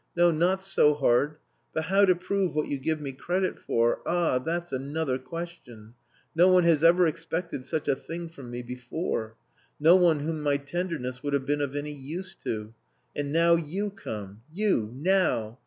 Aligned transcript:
"No, 0.15 0.31
not 0.31 0.63
so 0.65 0.95
hard. 0.95 1.35
But 1.75 1.83
how 1.83 2.05
to 2.05 2.15
prove 2.15 2.55
what 2.55 2.67
you 2.67 2.79
give 2.79 2.99
me 2.99 3.11
credit 3.11 3.59
for 3.59 4.01
ah! 4.07 4.39
that's 4.39 4.71
another 4.73 5.19
question. 5.19 5.93
No 6.33 6.47
one 6.47 6.63
has 6.63 6.83
ever 6.83 7.05
expected 7.05 7.65
such 7.65 7.87
a 7.87 7.95
thing 7.95 8.27
from 8.27 8.49
me 8.49 8.63
before. 8.63 9.35
No 9.79 9.95
one 9.95 10.21
whom 10.21 10.41
my 10.41 10.57
tenderness 10.57 11.21
would 11.21 11.33
have 11.33 11.45
been 11.45 11.61
of 11.61 11.75
any 11.75 11.91
use 11.93 12.33
to. 12.45 12.73
And 13.15 13.31
now 13.31 13.53
you 13.53 13.91
come. 13.91 14.41
You! 14.51 14.89
Now! 14.95 15.59